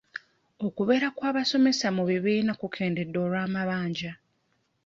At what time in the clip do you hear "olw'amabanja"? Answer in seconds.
3.25-4.11